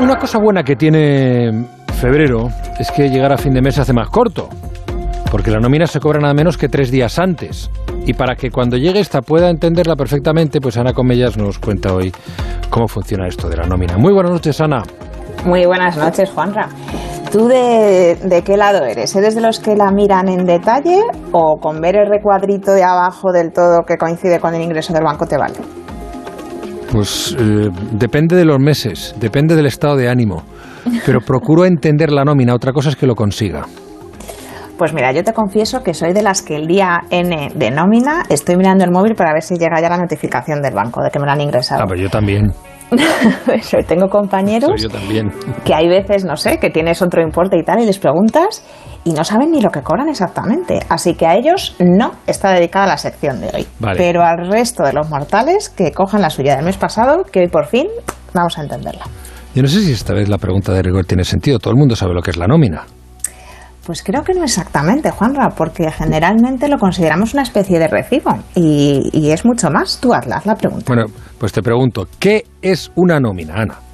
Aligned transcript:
una 0.00 0.16
cosa 0.16 0.38
buena 0.38 0.62
que 0.62 0.76
tiene 0.76 1.66
febrero 2.00 2.48
es 2.78 2.90
que 2.90 3.08
llegar 3.08 3.32
a 3.32 3.36
fin 3.36 3.52
de 3.52 3.60
mes 3.60 3.74
se 3.74 3.80
hace 3.80 3.92
más 3.92 4.08
corto, 4.08 4.48
porque 5.30 5.50
la 5.50 5.58
nómina 5.58 5.86
se 5.86 5.98
cobra 5.98 6.20
nada 6.20 6.34
menos 6.34 6.56
que 6.56 6.68
tres 6.68 6.90
días 6.90 7.18
antes. 7.18 7.70
Y 8.06 8.14
para 8.14 8.36
que 8.36 8.50
cuando 8.50 8.76
llegue 8.76 9.00
esta 9.00 9.20
pueda 9.20 9.50
entenderla 9.50 9.96
perfectamente, 9.96 10.60
pues 10.60 10.76
Ana 10.76 10.92
Comellas 10.92 11.36
nos 11.36 11.58
cuenta 11.58 11.92
hoy 11.94 12.12
cómo 12.70 12.86
funciona 12.86 13.26
esto 13.26 13.48
de 13.48 13.56
la 13.56 13.66
nómina. 13.66 13.98
Muy 13.98 14.12
buenas 14.12 14.32
noches, 14.32 14.60
Ana. 14.60 14.82
Muy 15.44 15.66
buenas 15.66 15.96
noches, 15.96 16.30
Juanra. 16.30 16.68
¿Tú 17.30 17.46
de, 17.46 18.16
de, 18.22 18.42
qué 18.42 18.56
lado 18.56 18.84
eres? 18.84 19.14
¿Eres 19.14 19.34
de 19.34 19.42
los 19.42 19.60
que 19.60 19.76
la 19.76 19.90
miran 19.90 20.28
en 20.28 20.46
detalle 20.46 21.02
o 21.32 21.58
con 21.60 21.80
ver 21.80 21.96
el 21.96 22.08
recuadrito 22.08 22.72
de 22.72 22.82
abajo 22.82 23.32
del 23.32 23.52
todo 23.52 23.82
que 23.86 23.96
coincide 23.98 24.40
con 24.40 24.54
el 24.54 24.62
ingreso 24.62 24.94
del 24.94 25.04
banco 25.04 25.26
te 25.26 25.36
vale? 25.36 25.56
Pues 26.90 27.36
eh, 27.38 27.68
depende 27.92 28.34
de 28.36 28.44
los 28.44 28.58
meses, 28.58 29.14
depende 29.20 29.54
del 29.54 29.66
estado 29.66 29.96
de 29.96 30.08
ánimo, 30.08 30.42
pero 31.04 31.20
procuro 31.20 31.64
entender 31.64 32.10
la 32.10 32.24
nómina, 32.24 32.54
otra 32.54 32.72
cosa 32.72 32.88
es 32.88 32.96
que 32.96 33.06
lo 33.06 33.14
consiga. 33.14 33.66
Pues 34.78 34.94
mira, 34.94 35.12
yo 35.12 35.24
te 35.24 35.32
confieso 35.32 35.82
que 35.82 35.92
soy 35.92 36.12
de 36.12 36.22
las 36.22 36.40
que 36.40 36.54
el 36.54 36.68
día 36.68 37.00
N 37.10 37.50
de 37.52 37.70
nómina 37.72 38.22
estoy 38.30 38.56
mirando 38.56 38.84
el 38.84 38.92
móvil 38.92 39.16
para 39.16 39.32
ver 39.32 39.42
si 39.42 39.56
llega 39.56 39.80
ya 39.80 39.88
la 39.88 39.98
notificación 39.98 40.62
del 40.62 40.72
banco 40.72 41.02
de 41.02 41.10
que 41.10 41.18
me 41.18 41.26
lo 41.26 41.32
han 41.32 41.40
ingresado. 41.40 41.82
Ah, 41.82 41.86
pues 41.86 42.00
yo 42.00 42.08
también. 42.08 42.52
tengo 43.86 44.08
compañeros 44.08 44.80
yo 44.80 44.88
también. 44.88 45.30
que 45.64 45.74
hay 45.74 45.88
veces, 45.88 46.24
no 46.24 46.36
sé, 46.36 46.58
que 46.58 46.70
tienes 46.70 47.02
otro 47.02 47.20
importe 47.20 47.58
y 47.58 47.62
tal 47.62 47.80
y 47.82 47.86
les 47.86 47.98
preguntas 47.98 48.64
y 49.08 49.12
no 49.12 49.24
saben 49.24 49.50
ni 49.50 49.62
lo 49.62 49.70
que 49.70 49.80
cobran 49.80 50.08
exactamente. 50.10 50.80
Así 50.90 51.14
que 51.14 51.26
a 51.26 51.34
ellos 51.34 51.74
no 51.78 52.12
está 52.26 52.50
dedicada 52.50 52.86
la 52.86 52.98
sección 52.98 53.40
de 53.40 53.48
hoy. 53.54 53.66
Vale. 53.78 53.96
Pero 53.96 54.22
al 54.22 54.50
resto 54.50 54.82
de 54.82 54.92
los 54.92 55.08
mortales 55.08 55.70
que 55.70 55.92
cojan 55.92 56.20
la 56.20 56.28
suya 56.28 56.56
del 56.56 56.64
mes 56.66 56.76
pasado, 56.76 57.24
que 57.24 57.40
hoy 57.40 57.48
por 57.48 57.66
fin 57.66 57.86
vamos 58.34 58.58
a 58.58 58.62
entenderla. 58.62 59.06
Yo 59.54 59.62
no 59.62 59.68
sé 59.68 59.80
si 59.80 59.92
esta 59.92 60.12
vez 60.12 60.28
la 60.28 60.36
pregunta 60.36 60.72
de 60.72 60.82
rigor 60.82 61.06
tiene 61.06 61.24
sentido. 61.24 61.58
Todo 61.58 61.72
el 61.72 61.78
mundo 61.78 61.96
sabe 61.96 62.12
lo 62.12 62.20
que 62.20 62.32
es 62.32 62.36
la 62.36 62.46
nómina. 62.46 62.84
Pues 63.86 64.02
creo 64.02 64.22
que 64.22 64.34
no 64.34 64.44
exactamente, 64.44 65.10
Juanra, 65.10 65.48
porque 65.56 65.90
generalmente 65.90 66.68
lo 66.68 66.76
consideramos 66.76 67.32
una 67.32 67.44
especie 67.44 67.78
de 67.78 67.88
recibo 67.88 68.36
y, 68.54 69.08
y 69.14 69.30
es 69.30 69.46
mucho 69.46 69.70
más. 69.70 69.98
Tú 69.98 70.12
hazla, 70.12 70.36
haz 70.36 70.44
la 70.44 70.54
pregunta. 70.56 70.84
Bueno, 70.86 71.06
pues 71.38 71.52
te 71.52 71.62
pregunto, 71.62 72.06
¿qué 72.18 72.44
es 72.60 72.92
una 72.94 73.18
nómina, 73.18 73.54
Ana? 73.54 73.87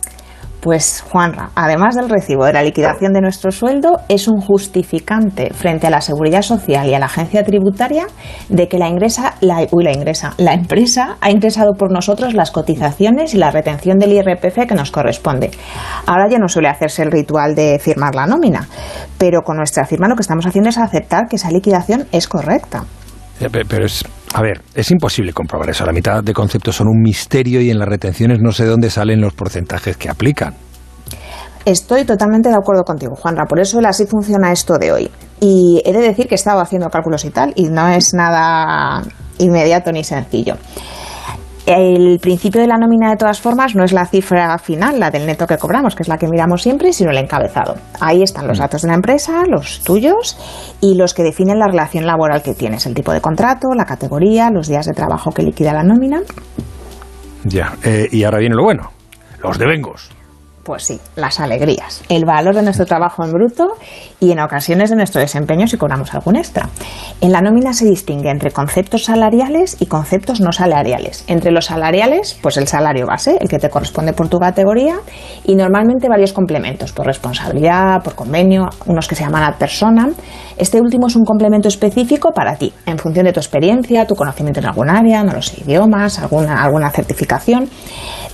Pues 0.64 1.02
Juanra, 1.02 1.50
además 1.56 1.94
del 1.94 2.08
recibo 2.08 2.46
de 2.46 2.54
la 2.54 2.62
liquidación 2.62 3.12
de 3.12 3.20
nuestro 3.20 3.52
sueldo, 3.52 4.00
es 4.08 4.28
un 4.28 4.40
justificante 4.40 5.52
frente 5.52 5.88
a 5.88 5.90
la 5.90 6.00
seguridad 6.00 6.40
social 6.40 6.88
y 6.88 6.94
a 6.94 6.98
la 6.98 7.04
agencia 7.04 7.44
tributaria 7.44 8.06
de 8.48 8.66
que 8.66 8.78
la 8.78 8.88
ingresa, 8.88 9.34
la, 9.42 9.58
uy, 9.70 9.84
la 9.84 9.92
ingresa, 9.92 10.32
la 10.38 10.54
empresa 10.54 11.18
ha 11.20 11.30
ingresado 11.30 11.74
por 11.74 11.92
nosotros 11.92 12.32
las 12.32 12.50
cotizaciones 12.50 13.34
y 13.34 13.36
la 13.36 13.50
retención 13.50 13.98
del 13.98 14.14
IRPF 14.14 14.66
que 14.66 14.74
nos 14.74 14.90
corresponde. 14.90 15.50
Ahora 16.06 16.30
ya 16.30 16.38
no 16.38 16.48
suele 16.48 16.68
hacerse 16.68 17.02
el 17.02 17.12
ritual 17.12 17.54
de 17.54 17.78
firmar 17.78 18.14
la 18.14 18.26
nómina, 18.26 18.66
pero 19.18 19.42
con 19.42 19.58
nuestra 19.58 19.84
firma 19.84 20.08
lo 20.08 20.16
que 20.16 20.22
estamos 20.22 20.46
haciendo 20.46 20.70
es 20.70 20.78
aceptar 20.78 21.26
que 21.28 21.36
esa 21.36 21.50
liquidación 21.50 22.06
es 22.10 22.26
correcta. 22.26 22.84
Pero 23.38 23.84
es, 23.84 24.02
a 24.34 24.42
ver, 24.42 24.62
es 24.74 24.90
imposible 24.90 25.32
comprobar 25.32 25.70
eso. 25.70 25.86
La 25.86 25.92
mitad 25.92 26.20
de 26.20 26.32
conceptos 26.32 26.74
son 26.74 26.88
un 26.88 27.00
misterio 27.00 27.60
y 27.60 27.70
en 27.70 27.78
las 27.78 27.88
retenciones 27.88 28.40
no 28.40 28.50
sé 28.50 28.64
de 28.64 28.70
dónde 28.70 28.90
salen 28.90 29.20
los 29.20 29.32
porcentajes 29.32 29.96
que 29.96 30.10
aplican. 30.10 30.54
Estoy 31.64 32.04
totalmente 32.04 32.48
de 32.48 32.56
acuerdo 32.56 32.82
contigo, 32.82 33.14
Juanra. 33.14 33.44
Por 33.46 33.60
eso 33.60 33.78
el 33.78 33.86
así 33.86 34.06
funciona 34.06 34.50
esto 34.50 34.76
de 34.76 34.90
hoy. 34.90 35.10
Y 35.38 35.80
he 35.84 35.92
de 35.92 36.00
decir 36.00 36.26
que 36.26 36.34
he 36.34 36.36
estado 36.36 36.58
haciendo 36.58 36.90
cálculos 36.90 37.24
y 37.24 37.30
tal, 37.30 37.52
y 37.54 37.68
no 37.68 37.86
es 37.88 38.12
nada 38.12 39.04
inmediato 39.38 39.92
ni 39.92 40.02
sencillo. 40.02 40.56
El 41.66 42.18
principio 42.20 42.60
de 42.60 42.66
la 42.66 42.76
nómina, 42.76 43.08
de 43.08 43.16
todas 43.16 43.40
formas, 43.40 43.74
no 43.74 43.84
es 43.84 43.92
la 43.92 44.04
cifra 44.04 44.58
final, 44.58 45.00
la 45.00 45.10
del 45.10 45.24
neto 45.24 45.46
que 45.46 45.56
cobramos, 45.56 45.94
que 45.94 46.02
es 46.02 46.08
la 46.08 46.18
que 46.18 46.28
miramos 46.28 46.62
siempre, 46.62 46.92
sino 46.92 47.10
el 47.10 47.16
encabezado. 47.16 47.76
Ahí 48.00 48.22
están 48.22 48.46
los 48.46 48.58
datos 48.58 48.82
de 48.82 48.88
la 48.88 48.94
empresa, 48.94 49.44
los 49.48 49.80
tuyos 49.82 50.36
y 50.82 50.94
los 50.94 51.14
que 51.14 51.22
definen 51.22 51.58
la 51.58 51.66
relación 51.66 52.04
laboral 52.04 52.42
que 52.42 52.52
tienes, 52.52 52.84
el 52.84 52.92
tipo 52.92 53.12
de 53.12 53.22
contrato, 53.22 53.68
la 53.74 53.86
categoría, 53.86 54.50
los 54.50 54.68
días 54.68 54.84
de 54.84 54.92
trabajo 54.92 55.30
que 55.30 55.42
liquida 55.42 55.72
la 55.72 55.82
nómina. 55.82 56.20
Ya, 57.44 57.74
eh, 57.82 58.08
y 58.12 58.24
ahora 58.24 58.38
viene 58.38 58.56
lo 58.56 58.64
bueno, 58.64 58.90
los 59.42 59.58
devengos. 59.58 60.10
Pues 60.64 60.84
sí, 60.84 60.98
las 61.14 61.40
alegrías, 61.40 62.02
el 62.08 62.24
valor 62.24 62.54
de 62.54 62.62
nuestro 62.62 62.86
trabajo 62.86 63.22
en 63.22 63.32
bruto 63.32 63.74
y 64.18 64.32
en 64.32 64.40
ocasiones 64.40 64.88
de 64.88 64.96
nuestro 64.96 65.20
desempeño 65.20 65.66
si 65.66 65.76
cobramos 65.76 66.14
algún 66.14 66.36
extra. 66.36 66.70
En 67.20 67.32
la 67.32 67.42
nómina 67.42 67.74
se 67.74 67.84
distingue 67.84 68.30
entre 68.30 68.50
conceptos 68.50 69.04
salariales 69.04 69.76
y 69.80 69.86
conceptos 69.86 70.40
no 70.40 70.52
salariales. 70.52 71.24
Entre 71.26 71.50
los 71.50 71.66
salariales, 71.66 72.38
pues 72.40 72.56
el 72.56 72.66
salario 72.66 73.06
base, 73.06 73.36
el 73.42 73.48
que 73.50 73.58
te 73.58 73.68
corresponde 73.68 74.14
por 74.14 74.28
tu 74.28 74.38
categoría, 74.38 74.96
y 75.44 75.54
normalmente 75.54 76.08
varios 76.08 76.32
complementos, 76.32 76.92
por 76.92 77.04
responsabilidad, 77.04 78.02
por 78.02 78.14
convenio, 78.14 78.70
unos 78.86 79.06
que 79.06 79.16
se 79.16 79.24
llaman 79.24 79.42
ad 79.42 79.56
personam. 79.58 80.14
Este 80.56 80.80
último 80.80 81.08
es 81.08 81.16
un 81.16 81.24
complemento 81.24 81.68
específico 81.68 82.30
para 82.32 82.56
ti, 82.56 82.72
en 82.86 82.96
función 82.96 83.26
de 83.26 83.34
tu 83.34 83.40
experiencia, 83.40 84.06
tu 84.06 84.14
conocimiento 84.14 84.60
en 84.60 84.66
algún 84.66 84.88
área, 84.88 85.22
no 85.24 85.34
los 85.34 85.58
idiomas, 85.58 86.18
alguna, 86.20 86.62
alguna 86.62 86.90
certificación. 86.90 87.68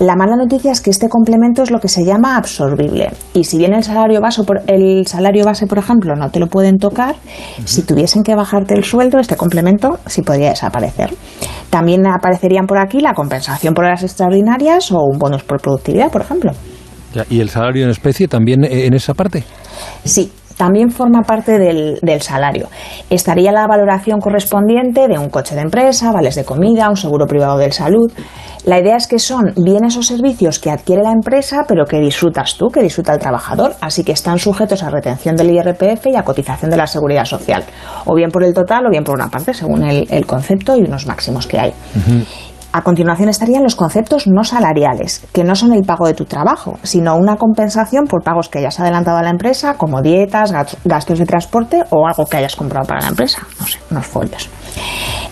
La 0.00 0.16
mala 0.16 0.34
noticia 0.34 0.72
es 0.72 0.80
que 0.80 0.88
este 0.88 1.10
complemento 1.10 1.62
es 1.62 1.70
lo 1.70 1.78
que 1.78 1.88
se 1.88 2.06
llama 2.06 2.38
absorbible. 2.38 3.10
Y 3.34 3.44
si 3.44 3.58
bien 3.58 3.74
el 3.74 3.84
salario 3.84 4.22
base, 4.22 4.44
por, 4.44 4.62
el 4.66 5.06
salario 5.06 5.44
base, 5.44 5.66
por 5.66 5.76
ejemplo, 5.76 6.16
no 6.16 6.30
te 6.30 6.40
lo 6.40 6.46
pueden 6.46 6.78
tocar, 6.78 7.16
uh 7.16 7.60
-huh. 7.60 7.66
si 7.66 7.82
tuviesen 7.82 8.22
que 8.22 8.34
bajarte 8.34 8.72
el 8.72 8.82
sueldo, 8.82 9.18
este 9.18 9.36
complemento 9.36 9.98
sí 10.06 10.22
podría 10.22 10.48
desaparecer. 10.48 11.10
También 11.68 12.06
aparecerían 12.06 12.66
por 12.66 12.78
aquí 12.78 13.00
la 13.00 13.12
compensación 13.12 13.74
por 13.74 13.84
horas 13.84 14.02
extraordinarias 14.02 14.90
o 14.90 15.04
un 15.04 15.18
bonus 15.18 15.42
por 15.44 15.60
productividad, 15.60 16.10
por 16.10 16.22
ejemplo. 16.22 16.52
¿Y 17.28 17.40
el 17.40 17.50
salario 17.50 17.84
en 17.84 17.90
especie 17.90 18.26
también 18.26 18.64
en 18.64 18.94
esa 18.94 19.12
parte? 19.12 19.44
Sí, 20.04 20.32
también 20.60 20.90
forma 20.90 21.22
parte 21.22 21.58
del, 21.58 21.98
del, 22.02 22.20
salario. 22.20 22.68
Estaría 23.08 23.50
la 23.50 23.66
valoración 23.66 24.20
correspondiente 24.20 25.08
de 25.08 25.18
un 25.18 25.30
coche 25.30 25.54
de 25.54 25.62
empresa, 25.62 26.12
vales 26.12 26.34
de 26.34 26.44
comida, 26.44 26.90
un 26.90 26.98
seguro 26.98 27.24
privado 27.26 27.56
de 27.56 27.72
salud. 27.72 28.12
La 28.66 28.78
idea 28.78 28.96
es 28.96 29.06
que 29.06 29.18
son 29.18 29.54
bienes 29.56 29.96
o 29.96 30.02
servicios 30.02 30.58
que 30.58 30.70
adquiere 30.70 31.02
la 31.02 31.12
empresa, 31.12 31.64
pero 31.66 31.86
que 31.86 31.98
disfrutas 31.98 32.58
tú, 32.58 32.68
que 32.68 32.82
disfruta 32.82 33.14
el 33.14 33.18
trabajador, 33.18 33.72
así 33.80 34.04
que 34.04 34.12
están 34.12 34.38
sujetos 34.38 34.82
a 34.82 34.90
retención 34.90 35.34
del 35.34 35.50
IRPF 35.50 36.08
y 36.08 36.16
a 36.16 36.24
cotización 36.24 36.70
de 36.70 36.76
la 36.76 36.86
seguridad 36.86 37.24
social, 37.24 37.64
o 38.04 38.14
bien 38.14 38.30
por 38.30 38.44
el 38.44 38.52
total 38.52 38.84
o 38.86 38.90
bien 38.90 39.02
por 39.02 39.14
una 39.14 39.28
parte, 39.28 39.54
según 39.54 39.82
el, 39.84 40.26
concepto 40.26 40.76
y 40.76 40.80
unos 40.80 41.06
máximos 41.06 41.46
que 41.46 41.58
hay. 41.58 41.72
A 42.72 42.82
continuación 42.82 43.28
estarían 43.28 43.64
los 43.64 43.74
conceptos 43.74 44.28
no 44.28 44.44
salariales, 44.44 45.26
que 45.32 45.42
no 45.42 45.56
son 45.56 45.72
el 45.72 45.82
pago 45.82 46.06
de 46.06 46.14
tu 46.14 46.24
trabajo, 46.24 46.78
sino 46.84 47.16
una 47.16 47.34
compensación 47.34 48.04
por 48.06 48.22
pagos 48.22 48.48
que 48.48 48.60
hayas 48.60 48.78
adelantado 48.78 49.18
a 49.18 49.22
la 49.22 49.30
empresa, 49.30 49.74
como 49.74 50.02
dietas, 50.02 50.52
gastos 50.84 51.18
de 51.18 51.26
transporte 51.26 51.82
o 51.90 52.06
algo 52.06 52.26
que 52.26 52.36
hayas 52.36 52.54
comprado 52.54 52.86
para 52.86 53.00
la 53.00 53.08
empresa, 53.08 53.42
no 53.58 53.66
sé, 53.66 53.80
unos 53.90 54.06
folios. 54.06 54.48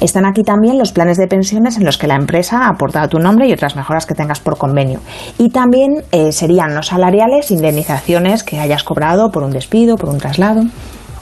Están 0.00 0.26
aquí 0.26 0.42
también 0.42 0.78
los 0.78 0.90
planes 0.90 1.16
de 1.16 1.28
pensiones 1.28 1.76
en 1.76 1.84
los 1.84 1.96
que 1.96 2.08
la 2.08 2.16
empresa 2.16 2.64
ha 2.64 2.68
aportado 2.70 3.08
tu 3.08 3.18
nombre 3.20 3.48
y 3.48 3.52
otras 3.52 3.76
mejoras 3.76 4.04
que 4.04 4.14
tengas 4.14 4.40
por 4.40 4.58
convenio. 4.58 4.98
Y 5.38 5.50
también 5.50 6.02
eh, 6.10 6.32
serían 6.32 6.74
no 6.74 6.82
salariales 6.82 7.52
indemnizaciones 7.52 8.42
que 8.42 8.58
hayas 8.58 8.82
cobrado 8.82 9.30
por 9.30 9.44
un 9.44 9.52
despido, 9.52 9.96
por 9.96 10.08
un 10.08 10.18
traslado. 10.18 10.62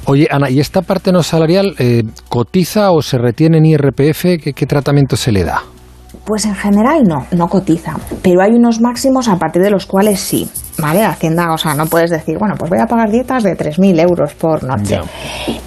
Oye, 0.07 0.29
Ana, 0.31 0.49
¿y 0.49 0.61
esta 0.61 0.81
parte 0.81 1.13
no 1.13 1.23
salarial 1.23 1.75
eh, 1.79 2.05
cotiza 2.31 2.93
o 2.93 3.03
se 3.03 3.19
retiene 3.19 3.59
en 3.59 3.67
IRPF? 3.67 4.43
¿Qué, 4.43 4.53
¿Qué 4.55 4.67
tratamiento 4.67 5.17
se 5.17 5.33
le 5.33 5.45
da? 5.45 5.63
Pues 6.27 6.45
en 6.45 6.57
general 6.57 7.05
no, 7.05 7.25
no 7.31 7.47
cotiza, 7.47 7.95
pero 8.21 8.43
hay 8.43 8.51
unos 8.51 8.81
máximos 8.81 9.29
a 9.29 9.37
partir 9.37 9.63
de 9.63 9.71
los 9.71 9.87
cuales 9.87 10.19
sí, 10.19 10.51
¿vale? 10.77 11.05
Hacienda, 11.05 11.53
o 11.53 11.57
sea, 11.57 11.77
no 11.77 11.87
puedes 11.87 12.11
decir, 12.11 12.37
bueno, 12.37 12.57
pues 12.59 12.69
voy 12.69 12.81
a 12.81 12.87
pagar 12.87 13.13
dietas 13.13 13.45
de 13.45 13.57
3.000 13.57 14.01
euros 14.01 14.35
por 14.35 14.65
noche. 14.65 14.99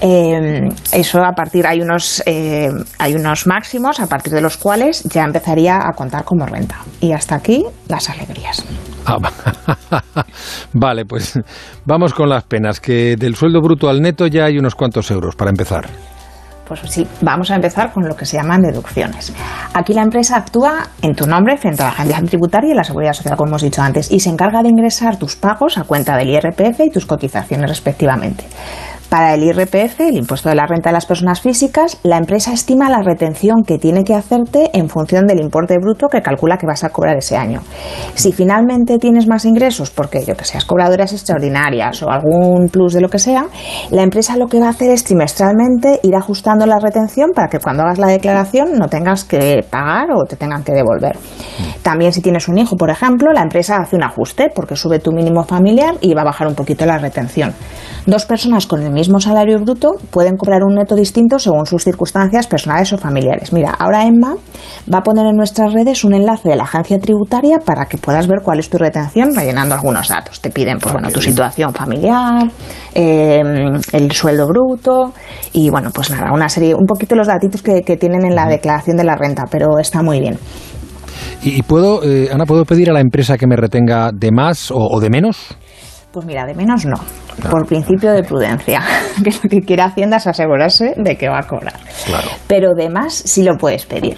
Eh, 0.02 0.68
eso 0.92 1.24
a 1.24 1.32
partir, 1.32 1.66
hay 1.66 1.80
unos, 1.80 2.22
eh, 2.26 2.70
hay 2.98 3.16
unos 3.16 3.48
máximos 3.48 4.02
a 4.02 4.08
partir 4.08 4.34
de 4.34 4.42
los 4.42 4.58
cuales 4.58 5.02
ya 5.06 5.24
empezaría 5.24 5.78
a 5.78 5.94
contar 5.94 6.26
como 6.26 6.46
renta. 6.46 6.76
Y 7.00 7.14
hasta 7.14 7.36
aquí 7.36 7.64
las 7.88 8.10
alegrías. 8.10 8.62
Ah, 9.06 9.18
vale, 10.74 11.06
pues 11.06 11.40
vamos 11.86 12.14
con 12.14 12.28
las 12.28 12.44
penas, 12.44 12.82
que 12.82 13.16
del 13.16 13.36
sueldo 13.36 13.62
bruto 13.62 13.88
al 13.88 14.02
neto 14.02 14.28
ya 14.28 14.44
hay 14.44 14.58
unos 14.58 14.76
cuantos 14.76 15.10
euros 15.10 15.38
para 15.38 15.52
empezar. 15.52 15.88
Pues 16.70 16.82
sí, 16.88 17.08
vamos 17.22 17.50
a 17.50 17.56
empezar 17.56 17.92
con 17.92 18.08
lo 18.08 18.16
que 18.16 18.28
se 18.28 18.38
llaman 18.38 18.62
deducciones. 18.62 19.34
Aquí 19.74 19.92
la 19.92 20.04
empresa 20.04 20.38
actúa 20.38 20.88
en 21.02 21.16
tu 21.16 21.26
nombre 21.26 21.58
frente 21.58 21.82
a 21.82 21.88
la 21.88 21.92
agencia 21.94 22.22
tributaria 22.28 22.72
y 22.72 22.76
la 22.76 22.84
seguridad 22.84 23.14
social, 23.14 23.36
como 23.36 23.50
hemos 23.50 23.64
dicho 23.64 23.82
antes, 23.82 24.12
y 24.12 24.20
se 24.20 24.30
encarga 24.30 24.62
de 24.62 24.70
ingresar 24.70 25.18
tus 25.18 25.36
pagos 25.36 25.80
a 25.80 25.84
cuenta 25.84 26.16
del 26.16 26.30
IRPF 26.30 26.82
y 26.82 26.92
tus 26.92 27.08
cotizaciones 27.08 27.68
respectivamente. 27.68 28.46
Para 29.10 29.34
el 29.34 29.44
IRPF, 29.44 30.02
el 30.02 30.18
impuesto 30.18 30.50
de 30.50 30.56
la 30.56 30.68
renta 30.68 30.92
de 30.92 30.94
las 30.94 31.08
personas 31.08 31.42
físicas, 31.42 31.98
la 32.04 32.18
empresa 32.18 32.54
estima 32.54 32.92
la 32.92 33.02
retención 33.02 33.64
que 33.66 33.80
tiene 33.80 34.04
que 34.04 34.14
hacerte 34.14 34.70
en 34.74 34.88
función 34.88 35.26
del 35.26 35.42
importe 35.42 35.78
bruto 35.82 36.10
que 36.10 36.22
calcula 36.22 36.58
que 36.58 36.68
vas 36.68 36.84
a 36.84 36.90
cobrar 36.90 37.18
ese 37.18 37.36
año. 37.36 37.62
Si 38.14 38.32
finalmente 38.32 39.00
tienes 39.00 39.28
más 39.28 39.46
ingresos, 39.46 39.90
porque 39.90 40.24
yo 40.24 40.36
que 40.38 40.46
seas 40.46 40.64
cobradoras 40.64 41.12
extraordinarias 41.12 42.04
o 42.04 42.12
algún 42.12 42.70
plus 42.70 42.94
de 42.94 43.02
lo 43.02 43.10
que 43.10 43.18
sea, 43.18 43.48
la 43.90 44.04
empresa 44.04 44.38
lo 44.38 44.46
que 44.46 44.60
va 44.60 44.68
a 44.68 44.70
hacer 44.70 44.92
es 44.92 45.04
trimestralmente 45.04 46.00
ir 46.04 46.16
ajustando 46.16 46.68
la 46.68 46.78
retención 46.78 47.32
para 47.34 47.48
que 47.48 47.58
cuando 47.58 47.82
hagas 47.82 47.98
la 47.98 48.08
declaración 48.08 48.74
no 48.78 48.90
tengas 48.90 49.24
que 49.24 49.66
pagar 49.68 50.12
o 50.12 50.26
te 50.26 50.36
tengan 50.36 50.64
que 50.64 50.74
devolver. 50.74 51.18
También 51.82 52.14
si 52.14 52.22
tienes 52.22 52.48
un 52.48 52.60
hijo, 52.60 52.76
por 52.76 52.92
ejemplo, 52.92 53.34
la 53.34 53.42
empresa 53.42 53.78
hace 53.78 53.96
un 53.96 54.04
ajuste 54.04 54.52
porque 54.54 54.76
sube 54.76 55.00
tu 55.00 55.12
mínimo 55.12 55.44
familiar 55.46 55.96
y 56.00 56.14
va 56.14 56.22
a 56.22 56.26
bajar 56.26 56.48
un 56.48 56.54
poquito 56.54 56.86
la 56.86 57.00
retención. 57.00 57.56
Dos 58.06 58.26
personas 58.26 58.68
con 58.68 58.82
el 58.82 58.92
mismo 59.00 59.20
salario 59.20 59.58
bruto 59.60 59.94
pueden 60.12 60.36
cobrar 60.36 60.64
un 60.64 60.76
neto 60.76 60.94
distinto 60.94 61.40
según 61.40 61.66
sus 61.66 61.84
circunstancias 61.84 62.48
personales 62.48 62.92
o 62.92 62.98
familiares. 62.98 63.54
Mira, 63.54 63.72
ahora 63.72 64.06
Emma 64.06 64.36
va 64.94 65.00
a 65.00 65.02
poner 65.02 65.26
en 65.26 65.38
nuestras 65.38 65.74
redes 65.74 66.04
un 66.04 66.14
enlace 66.14 66.50
de 66.50 66.56
la 66.58 66.64
agencia 66.64 67.00
tributaria 67.00 67.60
para 67.60 67.86
que 67.86 67.98
puedas 67.98 68.28
ver 68.28 68.40
cuál 68.44 68.60
es 68.60 68.70
tu 68.70 68.78
retención 68.78 69.34
rellenando 69.34 69.76
algunos 69.76 70.10
datos. 70.10 70.42
Te 70.42 70.50
piden, 70.50 70.80
pues 70.80 70.92
bueno, 70.92 71.10
tu 71.12 71.22
situación 71.22 71.74
familiar, 71.74 72.52
eh, 72.94 73.42
el 73.94 74.12
sueldo 74.12 74.48
bruto 74.48 75.14
y 75.54 75.70
bueno, 75.70 75.92
pues 75.94 76.12
nada, 76.12 76.34
una 76.34 76.50
serie, 76.50 76.76
un 76.76 76.86
poquito 76.86 77.16
los 77.16 77.28
datitos 77.28 77.62
que, 77.62 77.82
tienen 78.00 78.26
en 78.26 78.36
la 78.36 78.48
declaración 78.48 78.98
de 78.98 79.04
la 79.04 79.16
renta, 79.16 79.46
pero 79.50 79.80
está 79.80 80.04
muy 80.04 80.20
bien. 80.20 80.38
¿Y 81.42 81.62
puedo, 81.64 82.04
eh, 82.04 82.30
Ana, 82.32 82.46
puedo 82.46 82.66
pedir 82.66 82.90
a 82.90 82.94
la 82.94 83.00
empresa 83.00 83.38
que 83.38 83.48
me 83.48 83.56
retenga 83.56 84.12
de 84.14 84.32
más 84.32 84.72
o 84.72 85.00
de 85.00 85.10
menos? 85.10 85.58
Pues 86.12 86.26
mira, 86.26 86.46
de 86.46 86.56
menos 86.56 86.86
no, 86.86 86.98
por 87.40 87.66
principio 87.66 88.12
de 88.12 88.24
prudencia, 88.24 88.82
que 89.24 89.32
lo 89.32 89.50
que 89.50 89.62
quiere 89.62 89.84
Hacienda 89.84 90.18
es 90.18 90.28
asegurarse 90.28 90.94
de 90.98 91.18
que 91.18 91.30
va 91.30 91.40
a 91.40 91.48
cobrar. 91.48 91.80
Pero 92.48 92.74
de 92.74 92.90
más 92.90 93.14
sí 93.14 93.44
lo 93.44 93.58
puedes 93.58 93.86
pedir. 93.86 94.18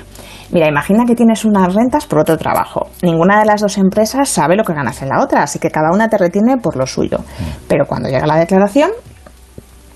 Mira, 0.51 0.67
imagina 0.67 1.05
que 1.05 1.15
tienes 1.15 1.45
unas 1.45 1.73
rentas 1.73 2.05
por 2.05 2.19
otro 2.19 2.37
trabajo. 2.37 2.89
Ninguna 3.01 3.39
de 3.39 3.45
las 3.45 3.61
dos 3.61 3.77
empresas 3.77 4.27
sabe 4.27 4.57
lo 4.57 4.63
que 4.63 4.73
ganas 4.73 5.01
en 5.01 5.09
la 5.09 5.23
otra, 5.23 5.43
así 5.43 5.59
que 5.59 5.69
cada 5.69 5.91
una 5.93 6.09
te 6.09 6.17
retiene 6.17 6.57
por 6.57 6.75
lo 6.75 6.85
suyo. 6.85 7.19
Mm. 7.19 7.67
Pero 7.67 7.85
cuando 7.85 8.09
llega 8.09 8.27
la 8.27 8.37
declaración... 8.37 8.91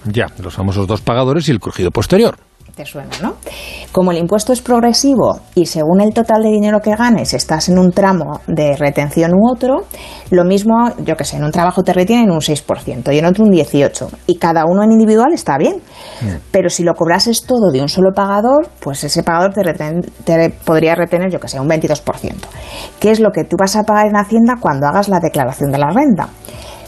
Ya, 0.06 0.28
los 0.42 0.54
famosos 0.54 0.88
dos 0.88 1.02
pagadores 1.02 1.50
y 1.50 1.52
el 1.52 1.60
crujido 1.60 1.92
posterior 1.92 2.36
te 2.76 2.86
suena, 2.86 3.12
¿no? 3.22 3.36
Como 3.94 4.12
el 4.12 4.18
impuesto 4.18 4.52
es 4.52 4.62
progresivo 4.62 5.40
y 5.56 5.66
según 5.66 6.02
el 6.02 6.14
total 6.14 6.44
de 6.44 6.50
dinero 6.50 6.82
que 6.82 6.94
ganes 6.96 7.34
estás 7.34 7.70
en 7.70 7.80
un 7.80 7.92
tramo 7.92 8.42
de 8.48 8.76
retención 8.76 9.32
u 9.34 9.50
otro, 9.50 9.86
lo 10.30 10.44
mismo, 10.44 10.74
yo 11.00 11.16
que 11.16 11.24
sé, 11.24 11.38
en 11.38 11.46
un 11.46 11.52
trabajo 11.52 11.84
te 11.84 11.94
retienen 11.94 12.32
un 12.32 12.42
6% 12.42 13.14
y 13.14 13.18
en 13.18 13.26
otro 13.26 13.46
un 13.46 13.52
18%. 13.52 14.10
Y 14.28 14.38
cada 14.38 14.66
uno 14.66 14.84
en 14.84 14.92
individual 14.92 15.32
está 15.32 15.58
bien. 15.58 15.76
Mm. 16.22 16.36
Pero 16.52 16.70
si 16.70 16.84
lo 16.84 16.94
cobrases 16.94 17.44
todo 17.44 17.72
de 17.72 17.82
un 17.82 17.88
solo 17.88 18.12
pagador, 18.14 18.68
pues 18.82 19.04
ese 19.06 19.24
pagador 19.24 19.54
te, 19.54 19.64
te 20.26 20.50
podría 20.50 20.96
retener, 20.96 21.32
yo 21.32 21.40
que 21.40 21.48
sé, 21.48 21.60
un 21.60 21.70
22%. 21.70 22.34
¿Qué 23.00 23.12
es 23.12 23.22
lo 23.22 23.32
que 23.32 23.46
tú 23.46 23.56
vas 23.58 23.78
a 23.78 23.84
pagar 23.84 24.08
en 24.08 24.18
Hacienda 24.18 24.56
cuando 24.60 24.88
hagas 24.88 25.08
la 25.08 25.20
declaración 25.20 25.72
de 25.72 25.78
la 25.78 25.90
renta? 25.92 26.28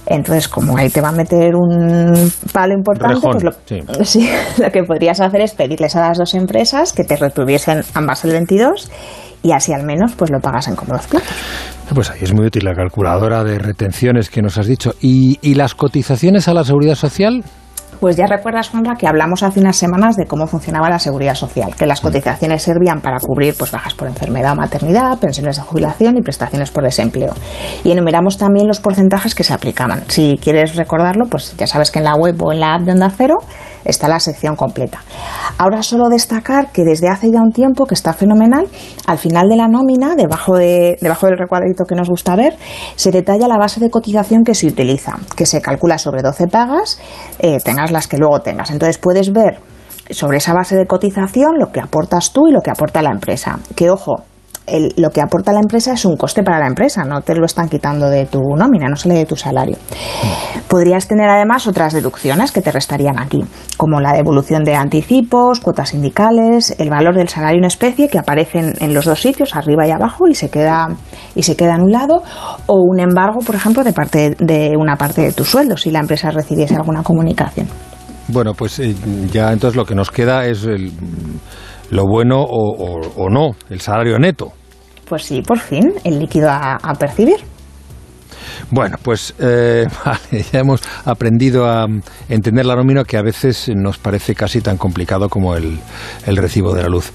Entonces, 0.10 0.48
como 0.48 0.78
ahí 0.78 0.90
te 0.90 1.02
va 1.02 1.10
a 1.10 1.12
meter 1.12 1.54
un 1.56 2.32
palo 2.54 2.74
importante, 2.74 3.20
pues 3.22 3.44
lo, 3.44 3.52
lo 4.64 4.72
que 4.72 4.84
podrías 4.84 5.20
hacer 5.20 5.42
es 5.42 5.54
pedirles 5.54 5.96
a 5.98 6.08
las 6.08 6.18
dos 6.18 6.34
empresas 6.34 6.94
que 6.94 7.04
te 7.04 7.18
retuviesen 7.18 7.84
ambas 7.94 8.24
el 8.24 8.32
22 8.32 8.90
y 9.44 9.52
así 9.52 9.74
al 9.74 9.84
menos 9.84 10.14
pues 10.16 10.32
lo 10.32 10.40
pagas 10.40 10.68
en 10.70 10.76
cómodos 10.76 11.08
platos. 11.08 11.30
Pues 11.94 12.10
ahí 12.10 12.20
es 12.22 12.34
muy 12.34 12.46
útil 12.48 12.66
la 12.66 12.74
calculadora 12.74 13.44
de 13.44 13.60
retenciones 13.60 14.30
que 14.30 14.42
nos 14.42 14.58
has 14.58 14.68
dicho. 14.68 14.94
¿Y, 15.02 15.40
y 15.42 15.56
las 15.56 15.76
cotizaciones 15.76 16.48
a 16.48 16.54
la 16.54 16.64
seguridad 16.64 16.96
social? 16.96 17.44
Pues 18.00 18.16
ya 18.16 18.28
recuerdas, 18.28 18.70
Juanra, 18.70 18.96
que 18.96 19.08
hablamos 19.08 19.42
hace 19.42 19.60
unas 19.60 19.76
semanas 19.76 20.16
de 20.16 20.28
cómo 20.28 20.46
funcionaba 20.46 20.88
la 20.88 21.00
seguridad 21.00 21.34
social, 21.34 21.76
que 21.76 21.88
las 21.88 22.00
cotizaciones 22.00 22.62
servían 22.62 23.02
para 23.02 23.18
cubrir 23.20 23.56
pues, 23.58 23.72
bajas 23.72 23.96
por 23.96 24.08
enfermedad 24.08 24.52
o 24.54 24.56
maternidad, 24.56 25.18
pensiones 25.18 25.56
de 25.56 25.64
jubilación 25.64 26.16
y 26.16 26.22
prestaciones 26.22 26.70
por 26.70 26.84
desempleo. 26.84 27.34
Y 27.84 27.92
enumeramos 27.92 28.38
también 28.38 28.68
los 28.68 28.80
porcentajes 28.80 29.34
que 29.34 29.44
se 29.44 29.54
aplicaban. 29.54 30.04
Si 30.10 30.40
quieres 30.40 30.76
recordarlo, 30.76 31.26
pues 31.26 31.56
ya 31.58 31.66
sabes 31.66 31.90
que 31.90 31.98
en 31.98 32.06
la 32.06 32.16
web 32.16 32.36
o 32.44 32.52
en 32.52 32.60
la 32.60 32.76
app 32.76 32.82
de 32.82 32.92
Onda 32.92 33.10
Cero 33.10 33.38
está 33.88 34.08
la 34.08 34.20
sección 34.20 34.56
completa. 34.56 35.02
Ahora 35.58 35.82
solo 35.82 36.10
destacar 36.10 36.72
que 36.72 36.84
desde 36.84 37.10
hace 37.10 37.32
ya 37.32 37.42
un 37.42 37.52
tiempo, 37.52 37.86
que 37.86 37.96
está 37.96 38.14
fenomenal, 38.14 38.68
al 39.08 39.18
final 39.18 39.48
de 39.50 39.56
la 39.56 39.68
nómina, 39.68 40.16
debajo, 40.16 40.56
de, 40.56 40.98
debajo 41.02 41.28
del 41.28 41.38
recuadrito 41.38 41.86
que 41.86 41.96
nos 41.96 42.10
gusta 42.10 42.36
ver, 42.36 42.56
se 42.96 43.12
detalla 43.12 43.48
la 43.48 43.58
base 43.58 43.80
de 43.80 43.90
cotización 43.90 44.44
que 44.44 44.54
se 44.54 44.68
utiliza, 44.68 45.14
que 45.36 45.46
se 45.46 45.62
calcula 45.62 45.98
sobre 45.98 46.22
12 46.22 46.48
pagas, 46.48 47.00
eh, 47.40 47.58
tengas 47.64 47.92
las 47.92 48.08
que 48.08 48.18
luego 48.18 48.42
tengas. 48.42 48.72
Entonces 48.72 48.98
puedes 48.98 49.32
ver 49.32 49.60
sobre 50.10 50.38
esa 50.38 50.54
base 50.54 50.76
de 50.76 50.86
cotización 50.86 51.58
lo 51.60 51.72
que 51.72 51.80
aportas 51.80 52.32
tú 52.32 52.48
y 52.48 52.52
lo 52.52 52.62
que 52.62 52.72
aporta 52.72 53.02
la 53.02 53.12
empresa. 53.12 53.60
Que 53.76 53.90
ojo, 53.90 54.24
lo 54.98 55.10
que 55.12 55.22
aporta 55.22 55.54
la 55.54 55.60
empresa 55.60 55.94
es 55.94 56.06
un 56.06 56.18
coste 56.18 56.44
para 56.44 56.60
la 56.60 56.68
empresa, 56.68 57.04
no 57.06 57.22
te 57.22 57.36
lo 57.36 57.46
están 57.46 57.70
quitando 57.70 58.10
de 58.10 58.26
tu 58.26 58.40
nómina, 58.56 58.88
no 58.90 58.96
sale 58.96 59.16
de 59.16 59.26
tu 59.26 59.36
salario. 59.36 59.78
Podrías 60.68 61.08
tener 61.08 61.30
además 61.30 61.68
otras 61.68 61.94
deducciones 61.94 62.52
que 62.52 62.62
te 62.62 62.72
restarían 62.72 63.20
aquí, 63.20 63.46
como 63.78 64.02
la 64.02 64.14
devolución 64.14 64.64
de 64.64 64.76
anticipos, 64.76 65.62
cuotas 65.62 65.90
sindicales, 65.90 66.76
el 66.80 66.90
valor 66.90 67.16
del 67.16 67.30
salario 67.30 67.60
en 67.60 67.66
especie 67.66 68.10
que 68.10 68.20
aparecen 68.20 68.74
en 68.82 68.94
los 68.94 69.06
dos 69.06 69.22
sitios, 69.22 69.56
arriba 69.56 69.88
y 69.88 69.92
abajo, 69.92 70.28
y 70.28 70.36
se 70.36 70.50
queda, 70.50 70.90
y 71.36 71.44
se 71.44 71.56
queda 71.56 71.76
anulado, 71.76 72.24
o 72.66 72.82
un 72.82 73.00
embargo, 73.00 73.40
por 73.40 73.56
ejemplo, 73.56 73.84
de, 73.84 73.94
parte, 73.94 74.36
de 74.38 74.74
una 74.78 74.98
parte 74.98 75.22
de 75.22 75.32
tu 75.32 75.46
sueldo, 75.46 75.78
si 75.78 75.92
la 75.92 76.00
empresa 76.00 76.32
recibiese 76.32 76.76
alguna 76.76 77.04
comunicación. 77.04 77.68
Bueno, 78.28 78.54
pues 78.54 78.80
eh, 78.80 78.94
ya 79.32 79.54
entonces 79.54 79.78
lo 79.78 79.86
que 79.86 79.96
nos 79.96 80.12
queda 80.12 80.46
es 80.46 80.66
el 80.66 80.92
lo 81.90 82.06
bueno 82.06 82.42
o, 82.42 83.30
no, 83.30 83.52
el 83.70 83.82
salario 83.82 84.18
neto. 84.20 84.52
Pues 85.08 85.24
sí, 85.24 85.42
por 85.42 85.60
fin, 85.60 85.94
el 86.04 86.20
líquido 86.20 86.50
a, 86.52 86.94
percibir. 87.00 87.38
Bueno, 88.72 88.98
pues 89.02 89.34
eh, 89.40 89.86
ya 90.52 90.60
hemos 90.60 90.82
aprendido 91.06 91.66
a 91.66 91.86
entender 92.28 92.66
la 92.66 92.76
nómina 92.76 93.04
que 93.04 93.18
a 93.18 93.22
veces 93.22 93.70
nos 93.74 93.98
parece 93.98 94.36
casi 94.36 94.62
tan 94.62 94.78
complicado 94.78 95.30
como 95.30 95.56
el, 95.56 95.80
recibo 96.26 96.74
de 96.74 96.84
la 96.84 96.90
luz. 96.90 97.12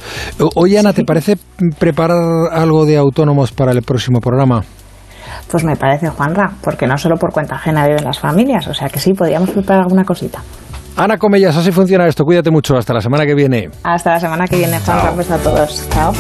Oye, 0.55 0.79
Ana, 0.79 0.93
¿te 0.93 1.05
parece 1.05 1.37
preparar 1.79 2.19
algo 2.53 2.87
de 2.87 2.97
autónomos 2.97 3.53
para 3.53 3.73
el 3.73 3.83
próximo 3.83 4.21
programa? 4.21 4.63
Pues 5.51 5.65
me 5.65 5.77
parece, 5.77 6.09
Juanra, 6.09 6.53
porque 6.63 6.87
no 6.87 6.97
solo 6.97 7.17
por 7.17 7.33
cuenta 7.33 7.57
ajena 7.57 7.87
viven 7.87 8.05
las 8.05 8.19
familias, 8.19 8.67
o 8.69 8.75
sea 8.75 8.89
que 8.89 8.99
sí, 8.99 9.13
podríamos 9.13 9.51
preparar 9.51 9.83
alguna 9.83 10.05
cosita. 10.05 10.43
Ana 10.97 11.17
Comellas, 11.19 11.57
así 11.57 11.73
funciona 11.73 12.07
esto. 12.07 12.25
Cuídate 12.25 12.51
mucho. 12.51 12.77
Hasta 12.77 12.93
la 12.93 13.01
semana 13.01 13.25
que 13.27 13.35
viene. 13.35 13.71
Hasta 13.83 14.11
la 14.15 14.21
semana 14.21 14.47
que 14.47 14.57
viene, 14.57 14.79
Juan. 14.81 14.99
Gracias 15.17 15.31
a 15.31 15.43
todos. 15.43 15.89
Chao. 15.91 16.13